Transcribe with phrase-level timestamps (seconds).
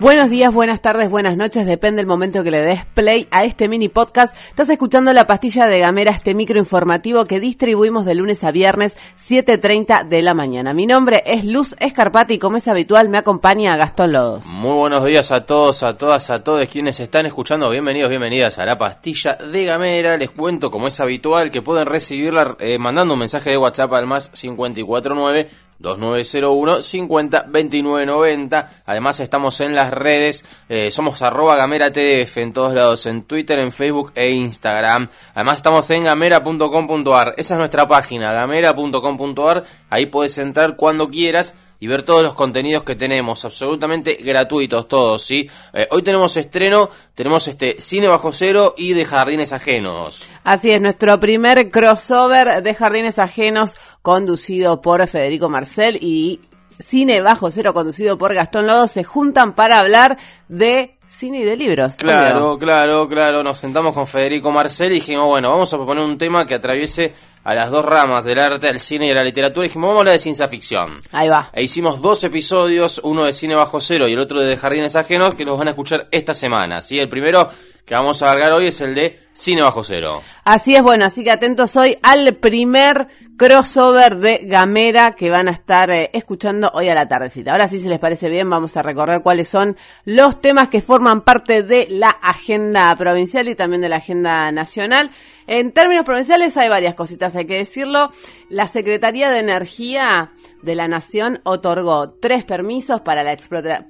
[0.00, 3.68] Buenos días, buenas tardes, buenas noches, depende del momento que le des play a este
[3.68, 4.34] mini podcast.
[4.48, 8.96] Estás escuchando la pastilla de Gamera, este micro informativo que distribuimos de lunes a viernes,
[9.28, 10.72] 7.30 de la mañana.
[10.72, 14.46] Mi nombre es Luz Escarpati y como es habitual me acompaña Gastón Lodos.
[14.46, 17.68] Muy buenos días a todos, a todas, a todos quienes están escuchando.
[17.68, 20.16] Bienvenidos, bienvenidas a la pastilla de Gamera.
[20.16, 24.06] Les cuento, como es habitual, que pueden recibirla eh, mandando un mensaje de WhatsApp al
[24.06, 28.70] más 549 2901 50 29 90.
[28.86, 33.58] Además estamos en las redes, eh, somos arroba gamera tdf en todos lados, en Twitter,
[33.58, 35.08] en Facebook e Instagram.
[35.34, 41.86] Además estamos en gamera.com.ar, esa es nuestra página, gamera.com.ar, ahí puedes entrar cuando quieras y
[41.86, 45.50] ver todos los contenidos que tenemos, absolutamente gratuitos todos, ¿sí?
[45.72, 50.28] Eh, hoy tenemos estreno, tenemos este Cine Bajo Cero y de Jardines Ajenos.
[50.44, 56.40] Así es, nuestro primer crossover de Jardines Ajenos conducido por Federico Marcel y
[56.78, 61.56] Cine Bajo Cero conducido por Gastón Lodo se juntan para hablar de cine y de
[61.56, 61.96] libros.
[61.96, 63.42] Claro, claro, claro.
[63.42, 67.12] Nos sentamos con Federico Marcel y dijimos, bueno, vamos a proponer un tema que atraviese
[67.42, 69.98] a las dos ramas del arte, del cine y de la literatura, y dijimos, vamos
[69.98, 70.96] a hablar de ciencia ficción.
[71.12, 71.50] Ahí va.
[71.52, 75.34] E hicimos dos episodios, uno de Cine Bajo Cero y el otro de Jardines Ajenos,
[75.34, 76.80] que los van a escuchar esta semana.
[76.80, 76.98] ¿sí?
[76.98, 77.48] El primero
[77.84, 80.22] que vamos a alargar hoy es el de Cine Bajo Cero.
[80.44, 83.08] Así es, bueno, así que atentos hoy al primer
[83.40, 87.52] crossover de Gamera que van a estar eh, escuchando hoy a la tardecita.
[87.52, 91.22] Ahora sí, si les parece bien, vamos a recorrer cuáles son los temas que forman
[91.22, 95.10] parte de la agenda provincial y también de la agenda nacional.
[95.46, 98.10] En términos provinciales hay varias cositas, hay que decirlo.
[98.50, 103.36] La Secretaría de Energía de la Nación otorgó tres permisos para la,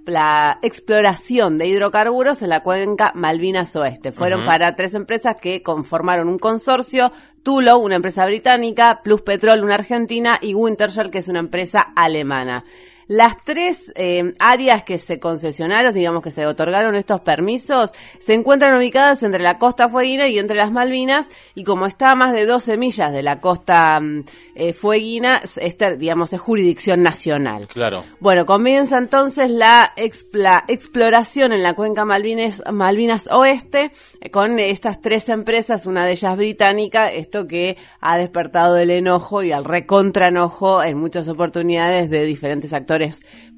[0.07, 4.13] la exploración de hidrocarburos en la cuenca Malvinas Oeste.
[4.13, 7.11] Fueron para tres empresas que conformaron un consorcio,
[7.43, 12.65] Tulo, una empresa británica, Plus Petrol, una argentina, y Wintershall, que es una empresa alemana.
[13.11, 17.91] Las tres eh, áreas que se concesionaron, digamos que se otorgaron estos permisos,
[18.21, 22.15] se encuentran ubicadas entre la costa fueguina y entre las Malvinas, y como está a
[22.15, 27.67] más de 12 millas de la costa mm, eh, fueguina, esta, digamos, es jurisdicción nacional.
[27.67, 28.05] Claro.
[28.21, 33.91] Bueno, comienza entonces la, exploración en la cuenca Malvinas, Malvinas Oeste
[34.21, 39.43] eh, con estas tres empresas, una de ellas británica, esto que ha despertado el enojo
[39.43, 43.00] y al recontra enojo en muchas oportunidades de diferentes actores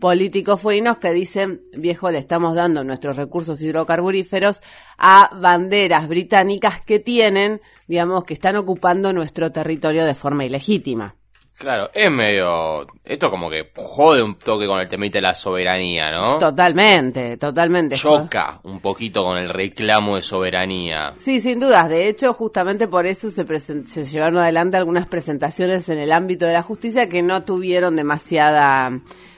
[0.00, 4.62] políticos fuinos que dicen, viejo, le estamos dando nuestros recursos hidrocarburíferos
[4.98, 11.16] a banderas británicas que tienen, digamos, que están ocupando nuestro territorio de forma ilegítima.
[11.62, 12.86] Claro, es medio.
[13.04, 16.38] Esto como que jode un toque con el temite de la soberanía, ¿no?
[16.38, 17.94] Totalmente, totalmente.
[17.94, 21.14] Choca un poquito con el reclamo de soberanía.
[21.16, 21.88] Sí, sin dudas.
[21.88, 26.54] De hecho, justamente por eso se, se llevaron adelante algunas presentaciones en el ámbito de
[26.54, 28.90] la justicia que no tuvieron demasiada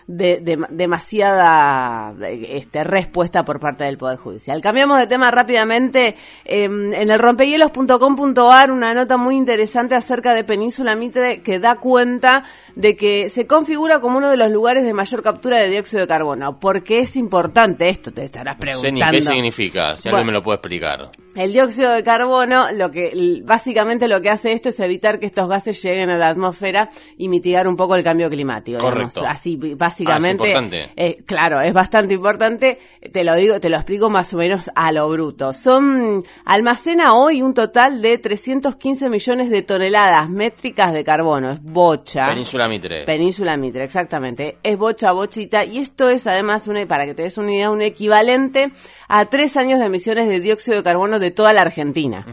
[0.06, 4.60] de, demasiada este, respuesta por parte del Poder Judicial.
[4.60, 6.16] Cambiamos de tema rápidamente.
[6.44, 12.44] Em, en el rompehielos.com.ar una nota muy interesante acerca de Península Mitre que da cuenta
[12.74, 16.08] de que se configura como uno de los lugares de mayor captura de dióxido de
[16.08, 16.58] carbono.
[16.60, 18.12] porque es importante esto?
[18.12, 18.98] Te estarás preguntando.
[18.98, 21.10] No sé ni qué significa, si alguien me lo puede explicar.
[21.34, 25.48] El dióxido de carbono, lo que básicamente lo que hace esto es evitar que estos
[25.48, 28.78] gases lleguen a la atmósfera y mitigar un poco el cambio climático.
[28.78, 29.24] Correcto.
[29.26, 29.58] Así,
[29.94, 30.42] básicamente.
[30.42, 30.92] Ah, es importante.
[30.96, 32.78] Eh, claro, es bastante importante.
[33.12, 35.52] Te lo digo, te lo explico más o menos a lo bruto.
[35.52, 41.52] Son almacena hoy un total de 315 millones de toneladas métricas de carbono.
[41.52, 42.26] Es bocha.
[42.26, 43.04] Península Mitre.
[43.04, 44.58] Península Mitre, exactamente.
[44.62, 45.64] Es bocha, bochita.
[45.64, 48.72] Y esto es además una, para que te des una idea, un equivalente
[49.08, 52.26] a tres años de emisiones de dióxido de carbono de toda la Argentina.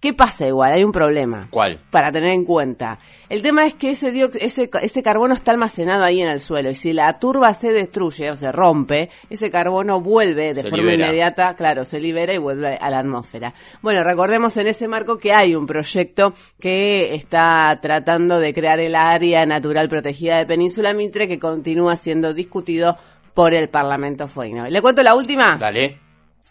[0.00, 0.72] ¿Qué pasa igual?
[0.72, 1.46] Hay un problema.
[1.50, 1.78] ¿Cuál?
[1.90, 2.98] Para tener en cuenta.
[3.28, 6.74] El tema es que ese, ese, ese carbono está almacenado ahí en el suelo y
[6.74, 11.84] si la turba se destruye o se rompe, ese carbono vuelve de forma inmediata, claro,
[11.84, 13.52] se libera y vuelve a la atmósfera.
[13.82, 18.94] Bueno, recordemos en ese marco que hay un proyecto que está tratando de crear el
[18.94, 22.96] área natural protegida de Península Mitre que continúa siendo discutido
[23.34, 24.66] por el Parlamento Fueino.
[24.66, 25.58] ¿Le cuento la última?
[25.58, 26.09] Dale.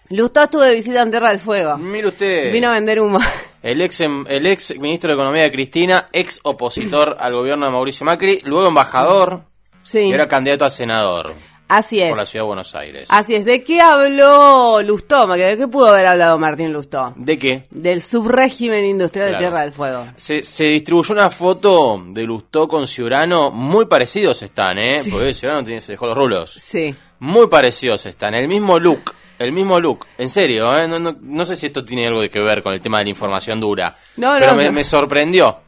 [0.10, 1.78] Lustó estuvo de visita en Tierra del Fuego.
[1.78, 2.52] Mire usted.
[2.52, 3.20] Vino a vender humo.
[3.62, 7.74] El ex, em, el ex ministro de Economía de Cristina, ex opositor al gobierno de
[7.74, 9.42] Mauricio Macri, luego embajador
[9.84, 10.00] sí.
[10.00, 11.36] y era candidato a senador.
[11.68, 12.10] Así es.
[12.10, 13.08] Por la ciudad de Buenos Aires.
[13.10, 13.44] Así es.
[13.44, 15.28] ¿De qué habló Lustó?
[15.28, 17.14] ¿De qué pudo haber hablado Martín Lustó?
[17.18, 17.64] ¿De qué?
[17.70, 20.08] Del subrégimen industrial de Tierra del Fuego.
[20.16, 23.52] Se, se, distribuyó una foto de Lustó con Ciurano.
[23.52, 24.96] Muy parecidos están, ¿eh?
[25.12, 26.58] Porque Ciurano tiene, se dejó los rulos.
[26.60, 26.96] Sí.
[27.20, 28.34] Muy parecidos están.
[28.34, 29.14] El mismo look.
[29.40, 30.86] El mismo look, en serio, ¿eh?
[30.86, 33.12] no, no, no sé si esto tiene algo que ver con el tema de la
[33.12, 33.96] información dura.
[34.18, 35.62] No, pero no, me, sorprendió.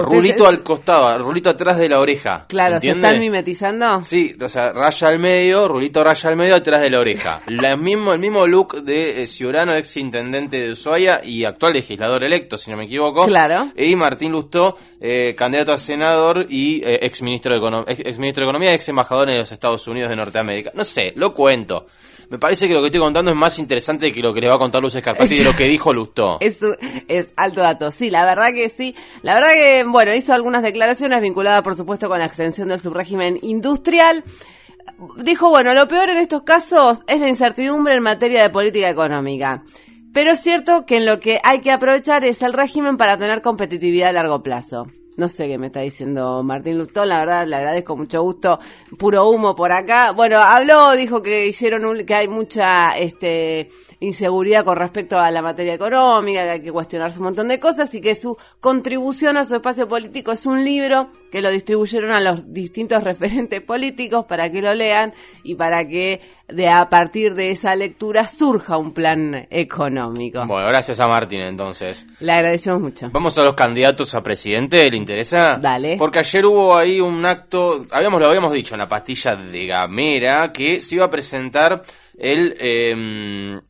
[0.00, 2.46] Rulito al costado, rulito atrás de la oreja.
[2.48, 4.02] Claro, ¿se están mimetizando?
[4.02, 7.42] Sí, o sea, raya al medio, rulito raya al medio atrás de la oreja.
[7.48, 12.24] La mismo, el mismo look de eh, Ciurano, ex intendente de Ushuaia y actual legislador
[12.24, 13.26] electo, si no me equivoco.
[13.26, 13.72] Claro.
[13.76, 18.44] Y Martín Lustó, eh, candidato a senador y eh, ex, ministro de ex, ex ministro
[18.44, 20.70] de Economía, ex embajador en los Estados Unidos de Norteamérica.
[20.72, 21.84] No sé, lo cuento.
[22.30, 24.56] Me parece que lo que estoy contando es más interesante que lo que le va
[24.56, 26.38] a contar Luz Escarpati de lo que dijo Lustó.
[26.48, 26.60] Es,
[27.08, 28.94] es alto dato, sí, la verdad que sí.
[29.22, 33.38] La verdad que, bueno, hizo algunas declaraciones vinculadas, por supuesto, con la extensión del subrégimen
[33.42, 34.24] industrial.
[35.22, 39.62] Dijo, bueno, lo peor en estos casos es la incertidumbre en materia de política económica.
[40.12, 43.42] Pero es cierto que en lo que hay que aprovechar es el régimen para tener
[43.42, 44.86] competitividad a largo plazo.
[45.18, 48.60] No sé qué me está diciendo Martín Lustón, la verdad le agradezco mucho gusto,
[48.98, 50.12] puro humo por acá.
[50.12, 53.68] Bueno, habló, dijo que hicieron un- que hay mucha este
[54.00, 57.92] inseguridad con respecto a la materia económica, que hay que cuestionarse un montón de cosas
[57.96, 62.20] y que su contribución a su espacio político es un libro que lo distribuyeron a
[62.20, 65.12] los distintos referentes políticos para que lo lean
[65.42, 70.44] y para que de a partir de esa lectura surja un plan económico.
[70.46, 72.06] Bueno, gracias a Martín entonces.
[72.20, 73.10] Le agradecemos mucho.
[73.12, 75.58] Vamos a los candidatos a presidente, ¿le interesa?
[75.60, 75.96] Dale.
[75.98, 80.52] Porque ayer hubo ahí un acto, habíamos, lo habíamos dicho en la pastilla de Gamera,
[80.52, 81.82] que se iba a presentar
[82.18, 83.60] el, eh,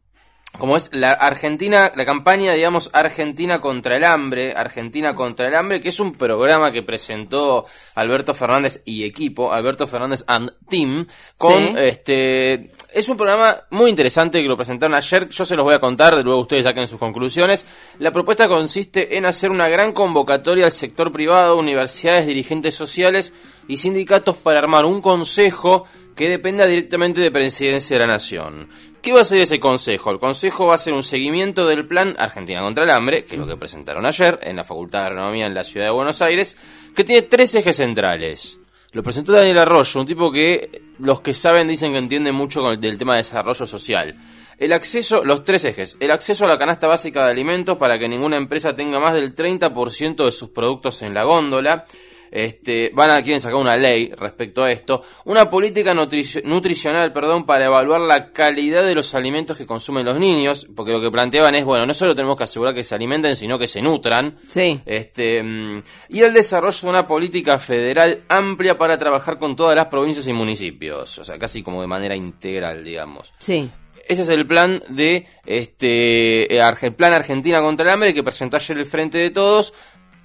[0.57, 5.81] como es la Argentina, la campaña, digamos, Argentina contra el hambre, Argentina contra el hambre,
[5.81, 11.07] que es un programa que presentó Alberto Fernández y equipo, Alberto Fernández and Team,
[11.37, 11.75] con Sí.
[11.77, 15.29] este, es un programa muy interesante que lo presentaron ayer.
[15.29, 17.67] Yo se los voy a contar, luego ustedes saquen sus conclusiones.
[17.99, 23.35] La propuesta consiste en hacer una gran convocatoria al sector privado, universidades, dirigentes sociales
[23.69, 25.85] y sindicatos para armar un consejo
[26.17, 28.69] que dependa directamente de Presidencia de la Nación.
[29.03, 30.11] ¿Qué va a hacer ese consejo?
[30.11, 33.41] El consejo va a hacer un seguimiento del plan Argentina contra el hambre, que es
[33.41, 36.57] lo que presentaron ayer en la Facultad de Agronomía en la Ciudad de Buenos Aires,
[36.97, 38.59] que tiene tres ejes centrales.
[38.93, 42.73] Lo presentó Daniel Arroyo, un tipo que los que saben dicen que entiende mucho con
[42.73, 44.17] el, del tema de desarrollo social.
[44.59, 45.97] El acceso, los tres ejes.
[46.01, 49.35] El acceso a la canasta básica de alimentos para que ninguna empresa tenga más del
[49.35, 51.85] 30% de sus productos en la góndola.
[52.31, 57.47] Este, van a quieren sacar una ley respecto a esto, una política nutrici- nutricional, perdón,
[57.47, 61.55] para evaluar la calidad de los alimentos que consumen los niños, porque lo que planteaban
[61.55, 64.37] es, bueno, no solo tenemos que asegurar que se alimenten, sino que se nutran.
[64.47, 64.81] Sí.
[64.85, 69.87] Este, mm, y el desarrollo de una política federal amplia para trabajar con todas las
[69.87, 73.31] provincias y municipios, o sea, casi como de manera integral, digamos.
[73.39, 73.69] Sí.
[74.09, 78.79] Ese es el plan de este eh, plan Argentina contra el hambre que presentó ayer
[78.79, 79.75] el Frente de Todos.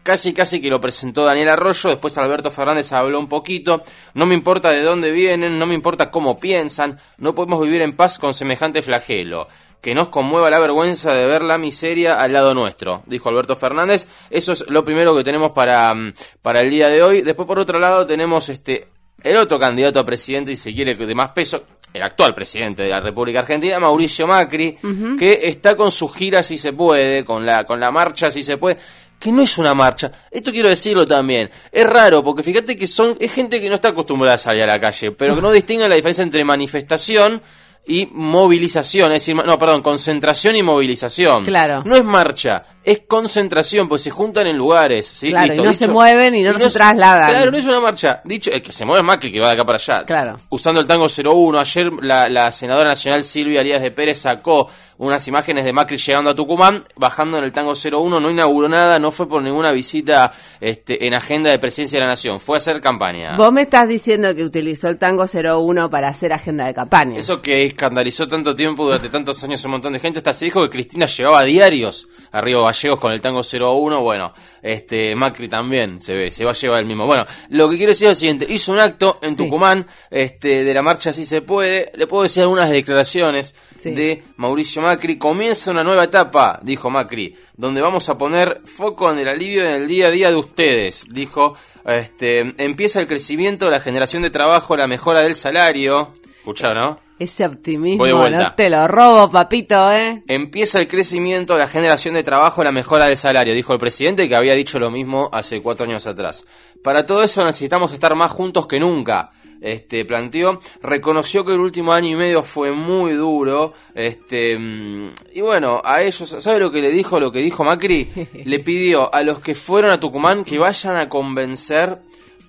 [0.03, 3.81] Casi, casi que lo presentó Daniel Arroyo, después Alberto Fernández habló un poquito.
[4.13, 7.95] No me importa de dónde vienen, no me importa cómo piensan, no podemos vivir en
[7.95, 9.47] paz con semejante flagelo.
[9.81, 14.07] Que nos conmueva la vergüenza de ver la miseria al lado nuestro, dijo Alberto Fernández.
[14.29, 17.21] Eso es lo primero que tenemos para, mm, para el día de hoy.
[17.21, 18.89] Después, por otro lado, tenemos este
[19.23, 21.63] el otro candidato a presidente, y si quiere de más peso,
[21.93, 24.77] el actual presidente de la República Argentina, Mauricio Macri,
[25.17, 28.57] que está con su gira si se puede, con la, con la marcha si se
[28.57, 28.77] puede,
[29.23, 30.11] que no es una marcha.
[30.29, 31.49] Esto quiero decirlo también.
[31.71, 34.67] Es raro, porque fíjate que son, es gente que no está acostumbrada a salir a
[34.67, 37.41] la calle, pero que no distingue la diferencia entre manifestación
[37.87, 41.45] y movilización, es decir, no, perdón, concentración y movilización.
[41.45, 41.83] Claro.
[41.85, 45.29] No es marcha, es concentración, pues se juntan en lugares, ¿sí?
[45.29, 47.29] Claro, Listo, y no dicho- se mueven y no se trasladan.
[47.29, 48.21] Claro, no es una marcha.
[48.25, 50.05] Dicho, el que se mueve es Macri, que va de acá para allá.
[50.05, 50.35] Claro.
[50.49, 55.27] Usando el tango 01, ayer la, la senadora nacional Silvia Arias de Pérez sacó unas
[55.27, 59.11] imágenes de Macri llegando a Tucumán, bajando en el tango 01, no inauguró nada, no
[59.11, 62.79] fue por ninguna visita este, en agenda de presidencia de la nación, fue a hacer
[62.79, 63.35] campaña.
[63.35, 67.17] Vos me estás diciendo que utilizó el tango 01 para hacer agenda de campaña.
[67.17, 70.61] Eso que escandalizó tanto tiempo, durante tantos años, un montón de gente, hasta se dijo
[70.63, 76.01] que Cristina llevaba diarios a Río Gallegos con el tango 01, bueno, este Macri también
[76.01, 77.05] se ve, se va a llevar el mismo.
[77.05, 79.43] Bueno, lo que quiero decir es lo siguiente, hizo un acto en Sí.
[79.43, 83.91] Tucumán, este, de la marcha Si se puede, le puedo decir algunas declaraciones Sí.
[83.91, 89.19] de Mauricio Macri, comienza una nueva etapa, dijo Macri, donde vamos a poner foco en
[89.19, 93.79] el alivio en el día a día de ustedes, dijo, este, empieza el crecimiento, la
[93.81, 96.99] generación de trabajo, la mejora del salario, escuchá, ¿no?
[97.23, 100.23] Ese optimismo, no te lo robo, papito, ¿eh?
[100.27, 104.35] Empieza el crecimiento, la generación de trabajo, la mejora del salario, dijo el presidente que
[104.35, 106.45] había dicho lo mismo hace cuatro años atrás.
[106.83, 109.31] Para todo eso necesitamos estar más juntos que nunca.
[109.61, 115.39] Este planteó, reconoció que el último año y medio fue muy duro, este mm, y
[115.39, 117.21] bueno, a ellos, ¿sabe lo que le dijo?
[117.21, 118.09] Lo que dijo Macri,
[118.43, 121.99] le pidió a los que fueron a Tucumán que vayan a convencer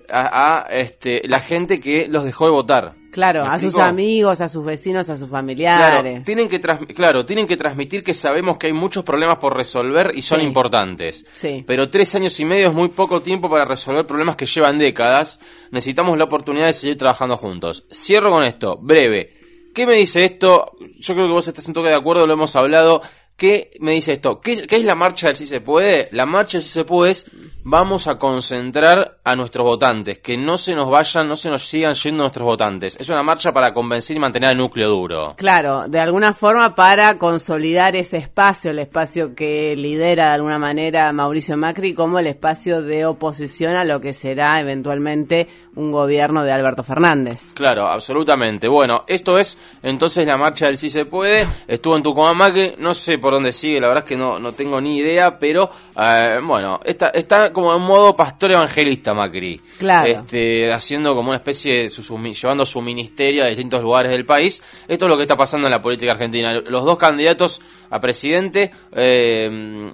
[0.09, 2.95] a, a, este, la gente que los dejó de votar.
[3.15, 6.25] Claro, ¿Me a sus amigos, a sus vecinos, a sus Claro, familiares.
[6.25, 10.21] tienen que claro, tienen que transmitir que sabemos que hay muchos problemas por resolver y
[10.21, 10.45] son Sí.
[10.45, 11.25] importantes.
[11.31, 11.63] Sí.
[11.65, 15.39] Pero tres años y medio es muy poco tiempo para resolver problemas que llevan décadas.
[15.71, 17.85] Necesitamos la oportunidad de seguir trabajando juntos.
[17.89, 19.31] Cierro con esto, breve.
[19.73, 20.71] ¿Qué me dice esto?
[20.99, 23.01] Yo creo que vos estás un toque de acuerdo, lo hemos hablado.
[23.37, 24.39] ¿Qué me dice esto?
[24.39, 26.07] ¿Qué, es la marcha del sí se puede?
[26.11, 27.29] La marcha del sí se puede es
[27.65, 31.95] vamos a concentrar a nuestros votantes, que no se nos vayan, no se nos sigan
[31.95, 32.95] yendo nuestros votantes.
[32.97, 35.33] Es una marcha para convencer y mantener el núcleo duro.
[35.35, 41.11] Claro, de alguna forma para consolidar ese espacio, el espacio que lidera de alguna manera
[41.11, 46.51] Mauricio Macri como el espacio de oposición a lo que será eventualmente un gobierno de
[46.51, 47.53] Alberto Fernández.
[47.53, 48.67] Claro, absolutamente.
[48.67, 51.45] Bueno, esto es entonces la marcha del sí se puede.
[51.67, 54.51] Estuvo en Tucumán Macri, no sé por dónde sigue, la verdad es que no, no
[54.51, 59.61] tengo ni idea, pero eh, bueno, está, está como en modo pastor evangelista Macri.
[59.77, 60.11] Claro.
[60.11, 64.63] Este, haciendo como una especie, de su, llevando su ministerio a distintos lugares del país.
[64.87, 66.53] Esto es lo que está pasando en la política argentina.
[66.53, 68.71] Los dos candidatos a presidente...
[68.91, 69.93] Eh,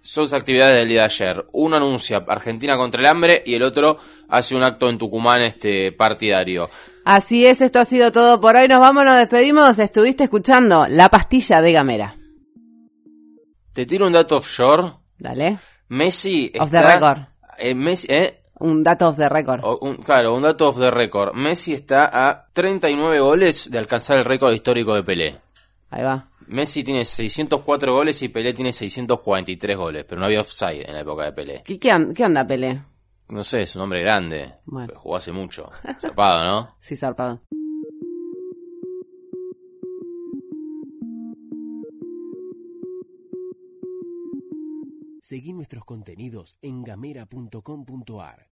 [0.00, 1.46] sus actividades del día de ayer.
[1.52, 5.92] Uno anuncia Argentina contra el hambre y el otro hace un acto en Tucumán este
[5.92, 6.68] partidario.
[7.04, 8.68] Así es, esto ha sido todo por hoy.
[8.68, 9.78] Nos vamos, nos despedimos.
[9.78, 12.16] Estuviste escuchando La Pastilla de Gamera.
[13.72, 14.92] Te tiro un dato offshore.
[15.18, 15.58] Dale.
[15.88, 17.18] Messi Off está, the record.
[17.58, 19.60] eh, Messi, eh, Un dato off the record.
[19.64, 21.34] o- un- claro, un dato off the record.
[21.34, 25.40] Messi está a 39 goles de alcanzar el récord histórico de Pelé.
[25.90, 26.28] Ahí va.
[26.50, 31.00] Messi tiene 604 goles y Pelé tiene 643 goles, pero no había offside en la
[31.00, 31.62] época de Pelé.
[31.64, 32.80] ¿Qué, qué, qué onda, Pelé?
[33.28, 34.54] No sé, es un hombre grande.
[34.66, 34.88] Bueno.
[34.88, 35.70] pero Jugó hace mucho.
[36.00, 36.76] Zarpado, ¿no?
[36.80, 37.40] Sí, zarpado.
[45.22, 48.48] Seguí nuestros contenidos en gamera.com.ar.